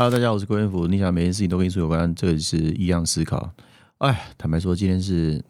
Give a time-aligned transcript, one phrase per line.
[0.00, 0.86] Hello，大家好，我是郭元福。
[0.86, 3.52] 你想每件事情都跟艺术有关，这个是一样思考。
[3.98, 5.44] 哎，坦白说，今天是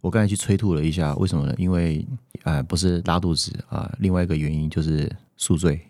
[0.00, 1.52] 我刚才去催吐了一下，为什么呢？
[1.58, 2.06] 因为
[2.44, 5.80] 啊，不是拉肚子啊，另外一个原因就是宿醉，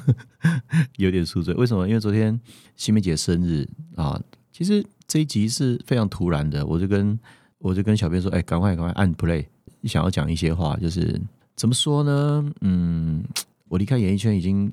[0.98, 1.54] 有点宿醉。
[1.54, 1.88] 为什么？
[1.88, 2.38] 因为昨天
[2.76, 4.20] 新梅姐生日啊。
[4.52, 7.18] 其实这一集是非常突然的，我就跟
[7.60, 9.46] 我就跟小编说：“哎，赶快赶快按 play，
[9.84, 11.18] 想要讲一些话，就是
[11.54, 12.52] 怎么说呢？
[12.60, 13.24] 嗯，
[13.68, 14.70] 我离开演艺圈已经。”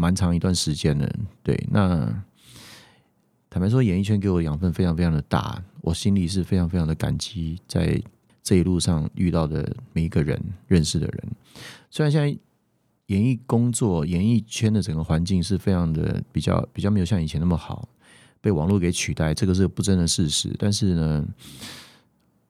[0.00, 1.06] 蛮长一段时间了，
[1.42, 1.62] 对。
[1.70, 2.06] 那
[3.50, 8.00] 坦白说，演艺圈给我养分非常非常的大，我心里是非常非常的感激，在
[8.42, 11.30] 这一路上遇到的每一个人、认识的人。
[11.90, 12.34] 虽然现在
[13.08, 17.86] 演艺工作、演艺圈的整个环境是非常的比较比较没有像以前那么好，
[18.40, 20.50] 被网络给取代，这个是不争的事实。
[20.58, 21.26] 但是呢，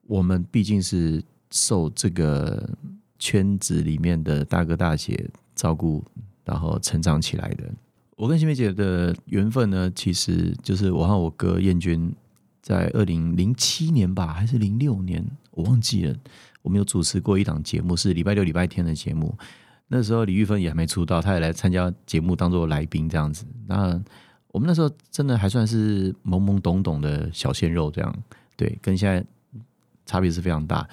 [0.06, 2.70] 我们毕竟是受这个
[3.18, 5.28] 圈子里面的大哥大姐
[5.60, 6.02] 照顾。
[6.42, 7.72] 然后成长起来的，
[8.16, 12.12] 我跟新梅姐的缘分呢，其实就是我和我哥燕君
[12.60, 16.16] 在二零零七年吧，还是零六年，我忘记了。
[16.62, 19.32] 我们有主持过一档节目，是礼拜六、礼拜天的节目。
[19.86, 23.44] 那时候李玉芬也还没出道，她也来参加节目，当做来宾这样子。
[23.68, 24.00] 那
[24.48, 28.22] 我们那时候真的还算是懵懵懂懂的小鲜肉，这样
[28.56, 29.24] 对，跟现在
[30.04, 30.88] 差别是非常大。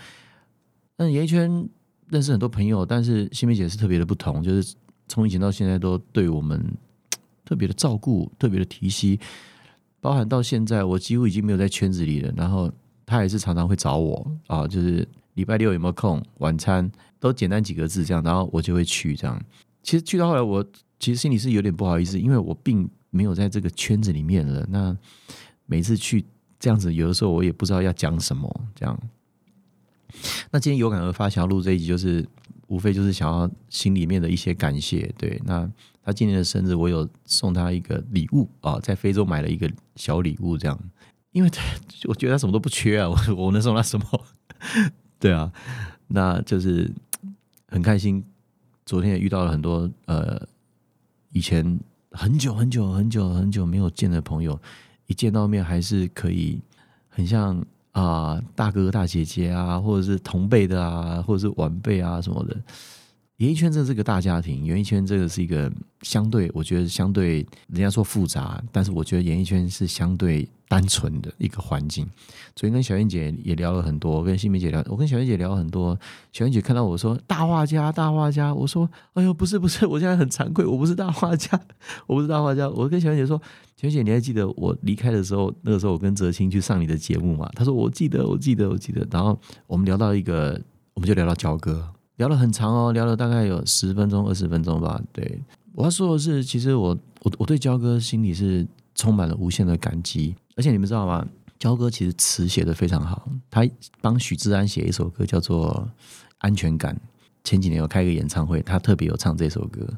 [0.97, 1.67] 那演艺圈
[2.09, 4.75] 认识很多朋友，但是新梅姐是特别的不同，就是。
[5.09, 6.61] 从以前到现在都对我们
[7.45, 9.17] 特别的照顾，特别的提携，
[10.01, 12.29] 包含到现在，我几乎已经没有在圈子里了。
[12.35, 12.69] 然后
[13.05, 16.91] 她也是常常会找我啊，就是礼拜六有没有空，晚餐
[17.21, 19.41] 都简单几个字这样，然后我就会去这样。
[19.81, 20.61] 其实去到后来，我
[20.99, 24.67] 其实心里是有点不好意思，因为我并没有在这个圈子里面了。
[24.69, 24.93] 那
[25.67, 26.25] 每次去
[26.59, 28.99] 这样子，有的时候我也不知道要讲什么这样。
[30.57, 32.27] 那今天有感而发，想要录这一集，就是
[32.65, 35.13] 无非就是想要心里面的一些感谢。
[35.15, 35.69] 对，那
[36.03, 40.75] 他今年的生日，我有送他一个礼物啊，在非洲买了一个小礼物，这样，
[41.31, 41.51] 因为
[42.09, 44.25] 我觉得他什么都不缺啊，我我能送他什么？
[45.21, 45.53] 对啊，
[46.07, 46.91] 那就是
[47.67, 48.25] 很开心。
[48.83, 50.41] 昨天也遇到了很多呃，
[51.33, 51.79] 以前
[52.09, 54.59] 很久很久很久很久没有见的朋友，
[55.05, 56.59] 一见到面还是可以
[57.09, 57.63] 很像。
[57.97, 62.55] 啊，大哥大姐姐啊，或者是同辈的啊，或者是晚辈啊什么的，
[63.37, 65.71] 演艺圈这是个大家庭，演艺圈这个是一个
[66.01, 70.47] 相对，我觉得相对人家说复杂，但是我觉得演艺圈是相对。
[70.69, 72.05] 单纯的一个环境。
[72.53, 75.97] 昨天跟小燕姐也聊了很多，跟新梅姐聊，我跟小燕姐聊很多。
[76.33, 81.57] 小燕姐看到我说大画家，大画家，我说哎呦，不是不是，我现在很惭愧，我不是大画家，
[82.05, 82.67] 我不是大画家。
[82.67, 83.41] 我跟小燕姐说，
[83.77, 87.49] 小燕姐，你还记得我离开的时候，那个时候我跟泽清去上你的节目嘛？
[87.55, 89.07] 她说我记得，我记得，我记得。
[89.09, 90.61] 然后我们聊到一个，
[90.95, 95.01] 我们就聊到焦哥，聊了很长哦，聊了大概有十分钟、二十分钟吧。
[95.11, 95.41] 对，
[95.73, 100.35] 我要说的是，其实我我我对焦哥心里是充满了无限的感激。
[100.55, 101.25] 而且你们知道吗？
[101.59, 103.67] 焦哥其实词写的非常好，他
[103.99, 105.89] 帮许志安写一首歌叫做
[106.37, 106.95] 《安全感》。
[107.43, 109.81] 前几年有开一个演唱会，他特别有唱这首歌，《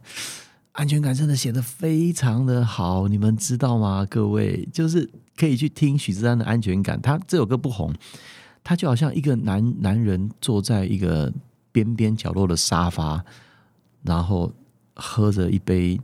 [0.73, 4.05] 安全感》真的写的非常的好，你们知道吗？
[4.09, 7.93] 各位就是可以去听许志安的《安全感》，他这首歌不红，
[8.63, 11.33] 他就好像一个男男人坐在一个
[11.83, 13.23] 边边角落的沙发，
[14.03, 14.51] 然后
[14.95, 15.99] 喝着一杯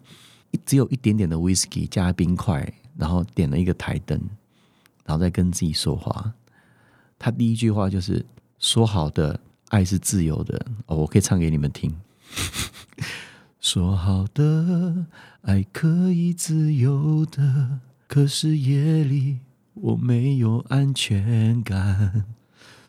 [0.65, 4.19] 只有一点点的 whisky 加冰块，然后点了一个台灯。
[5.05, 6.33] 然后再跟自己说话，
[7.19, 8.25] 他第一句话就是
[8.57, 11.95] 说好的爱是自由的哦，我可以唱给你们听。
[13.59, 15.05] 说好的
[15.41, 19.39] 爱可以自由的，可是夜里
[19.73, 22.25] 我没有安全感。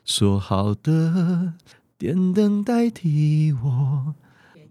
[0.04, 1.54] 说好的
[1.98, 4.14] 点灯代替我。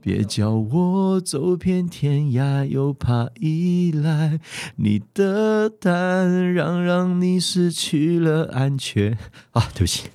[0.02, 4.40] 别叫我走遍天涯，又怕依赖
[4.76, 9.18] 你的胆，让让你失去了安全。
[9.54, 10.10] 啊，对不起，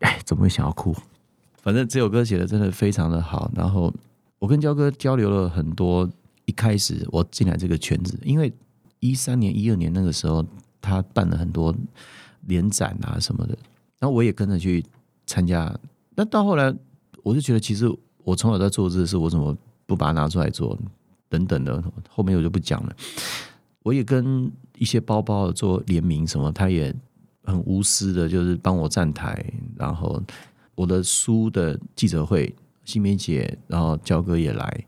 [0.00, 0.94] 哎，怎么会想要哭？
[1.62, 3.50] 反正这首歌写的真的非常的好。
[3.54, 3.94] 然后
[4.38, 6.10] 我跟焦哥交流了很多。
[6.46, 8.52] 一开始我进来这个圈子，因为
[8.98, 10.44] 一三年、一二年那个时候，
[10.80, 11.72] 他办了很多
[12.48, 13.56] 联展啊什么的，
[14.00, 14.84] 然后我也跟着去
[15.30, 15.72] 参加。
[16.14, 16.74] 那到后来，
[17.22, 17.90] 我就觉得其实。
[18.22, 19.56] 我从小在做这事，我怎么
[19.86, 20.78] 不把它拿出来做？
[21.30, 22.94] 等等的，后面我就不讲了。
[23.82, 26.94] 我也跟一些包包做联名，什么他也
[27.44, 29.42] 很无私的，就是帮我站台。
[29.74, 30.22] 然后
[30.74, 32.54] 我的书的记者会，
[32.84, 34.84] 新梅姐，然后焦哥也来。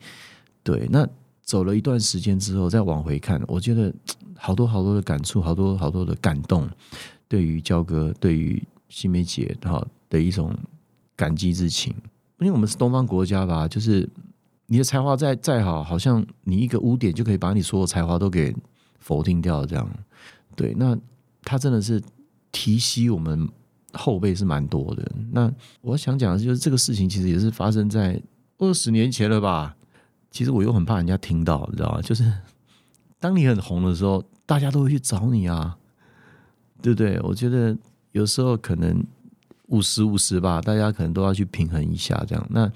[0.62, 1.08] 对，那
[1.42, 3.92] 走了一段时间之后，再往回看，我觉得
[4.36, 6.68] 好多好多的感触，好多好多的感动。
[7.26, 8.62] 对于焦哥，对于
[8.92, 10.54] 新梅姐，哈的一种
[11.16, 11.94] 感激之情。
[12.38, 14.06] 因为我们是东方国家吧，就是
[14.66, 18.54] 你的才华再再好，好像你一个污点就可以把你所有才华都给
[18.98, 19.88] 否定掉，这样。
[20.54, 20.96] 对，那
[21.42, 22.02] 他真的是
[22.50, 23.48] 提携我们
[23.94, 25.10] 后辈是蛮多的。
[25.30, 25.50] 那
[25.80, 28.20] 我想讲的就是这个事情，其实也是发生在
[28.58, 29.74] 二十年前了吧。
[30.30, 32.02] 其实我又很怕人家听到，你知道吗？
[32.02, 32.30] 就是
[33.18, 35.78] 当你很红的时候，大家都会去找你啊，
[36.82, 37.20] 对不对？
[37.22, 37.76] 我觉得
[38.12, 39.04] 有时候可能
[39.66, 42.46] 五十五十吧，大家可能都要去平衡一下，这样。
[42.50, 42.70] 那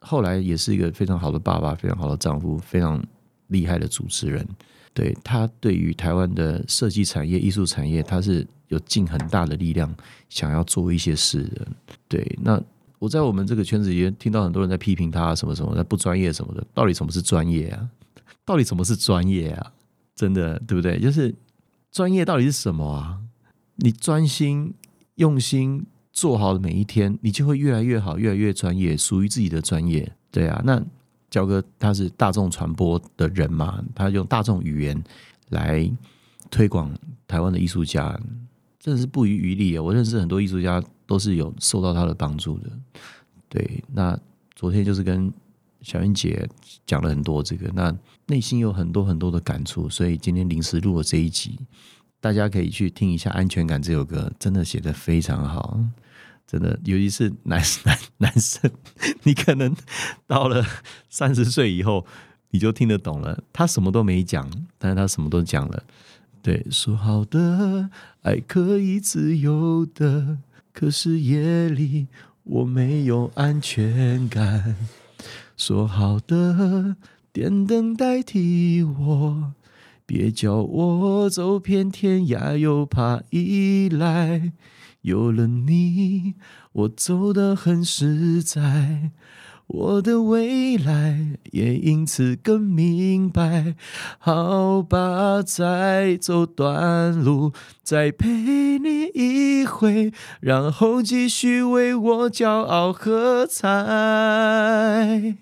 [0.00, 3.02] 后来也是一个非常好的爸爸，非常好的丈夫，非常
[3.46, 4.46] 厉害的主持人。
[4.92, 9.94] 对他对于台湾的设计产业、艺术产业，他是有尽很大的力量
[10.28, 11.66] 想要做一些事的。
[12.08, 12.60] 对，那。
[13.00, 17.88] 我在我们这个圈子里听到很多人在批评他什么什么的不专业什么的，到底什么是专业啊？
[18.44, 19.72] 到底什么是专业啊？
[20.14, 21.00] 真的对不对？
[21.00, 21.34] 就是
[21.90, 23.18] 专业到底是什么啊？
[23.80, 24.72] 你专心
[25.16, 30.10] 用心做好的每一天，你就会越来越好，越来越专业，属于自己的专业。
[30.30, 30.82] 对啊，那
[31.28, 35.02] 焦哥他是大众传播的人嘛，他用大众语言
[35.48, 35.90] 来
[36.50, 36.94] 推广
[37.26, 38.18] 台湾的艺术家，
[38.78, 39.82] 真的是不遗余力啊！
[39.82, 40.82] 我认识很多艺术家。
[41.10, 42.70] 都是有受到他的帮助的，
[43.48, 43.82] 对。
[43.92, 44.16] 那
[44.54, 45.28] 昨天就是跟
[45.82, 46.48] 小英姐
[46.86, 47.92] 讲了很多这个，那
[48.26, 51.58] 内心有很多很多的感触，所以今天临时录了这一集，
[52.20, 55.80] 大家可以去听一下《安全感》这首歌，真的写的非常好，
[56.46, 58.70] 真的，尤其是男男男生，
[59.22, 59.74] 你可能
[60.26, 60.64] 到了
[61.08, 62.04] 三十岁以后，
[62.50, 63.42] 你就听得懂了。
[63.52, 65.82] 他什么都没讲，但是他什么都讲了。
[66.42, 67.90] 对，说好的
[68.22, 70.38] 爱可以自由的。
[70.72, 72.06] 可是夜里
[72.44, 74.76] 我没有安全感，
[75.56, 76.96] 说好的
[77.32, 79.52] 电灯代替我，
[80.12, 84.50] 别叫我走遍天涯又怕依赖，
[85.02, 86.34] 有了你
[86.72, 89.12] 我走得很实在。
[89.68, 93.76] 我的未来也因此更明白，
[94.18, 97.52] 好吧，再走段路，
[97.84, 105.36] 再陪你一回，然后继续为我骄傲喝彩。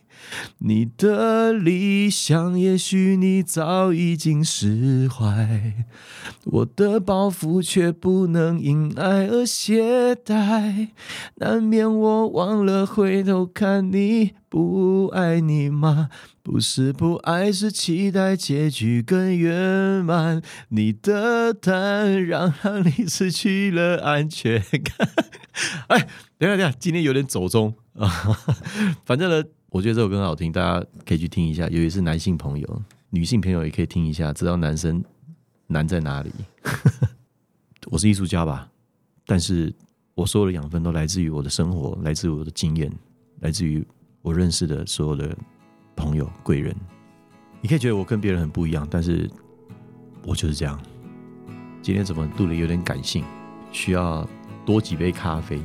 [0.59, 5.87] 你的理想，也许你早已经释怀，
[6.45, 10.89] 我的包袱却不能因爱而懈怠，
[11.37, 16.09] 难免我忘了回头看你不爱你吗？
[16.43, 20.43] 不是不爱，是期待结局更圆满。
[20.71, 25.09] 你的坦然让你失去了安全感。
[25.89, 26.09] 哎，
[26.39, 28.09] 等下等下，今天有点走中啊，
[29.05, 29.45] 反正呢。
[29.71, 31.65] 我觉得这首歌很好听，大家可以去听一下。
[31.65, 35.05] 尤其是男性朋友、女性朋友也可以听一下，知道男生
[35.67, 36.31] 难在哪里。
[37.91, 38.69] 我是艺术家吧，
[39.27, 39.73] 但是
[40.15, 42.91] 我所有的养分都来自于我的生活，来自于我的经验，
[43.41, 43.87] 来自于
[44.23, 45.37] 我认识的所有的
[45.95, 46.75] 朋友、贵人。
[47.61, 49.31] 你可以觉得我跟别人很不一样，但是
[50.25, 50.81] 我就是这样。
[51.83, 53.23] 今天怎么肚里有点感性，
[53.71, 54.27] 需要
[54.65, 55.61] 多几杯咖啡？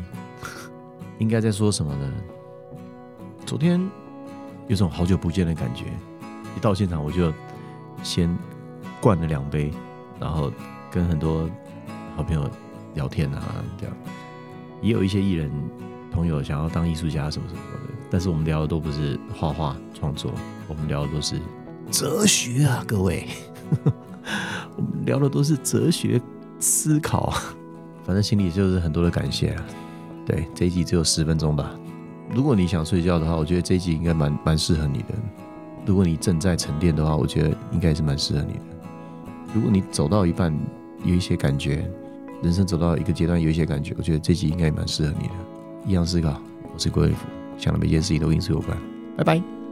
[1.20, 2.14] 应该在说什么呢？
[3.54, 3.80] 昨天
[4.68, 5.86] 有种好久不见的感觉，
[6.58, 7.32] 一到现场我就
[8.02, 8.36] 先
[9.00, 9.72] 灌了两杯，
[10.20, 10.52] 然后
[10.90, 11.48] 跟很多
[12.16, 12.50] 好朋友
[12.96, 13.96] 聊天啊，这样
[14.82, 15.52] 也有一些艺人
[16.12, 20.32] 朋友想要当艺术家什么什么的，但是我们聊的都不是画画创作，
[20.68, 21.40] 我们聊的都是
[21.92, 23.28] 哲学啊，各位，
[24.76, 26.20] 我们聊的都是哲学
[26.58, 27.32] 思考，
[28.04, 29.64] 反正心里就是很多的感谢啊。
[30.26, 31.72] 对，这一集只有十分钟吧。
[32.32, 35.16] 如果你想睡觉的话，我觉得这一集应该蛮蛮适合你的。
[35.86, 38.60] 如果你正在沉淀的话，我觉得应该是蛮适合你的。
[39.54, 40.58] 如果你走到一半
[41.04, 41.86] 有一些感觉，
[42.42, 45.34] 人生走到一个阶段有一些感觉，我觉得这集应该蛮适合你的。
[45.86, 46.40] 一样思考，
[46.74, 47.28] 我是郭伟福，
[47.58, 48.78] 想的每件事情都因此有关。
[49.18, 49.63] 拜拜。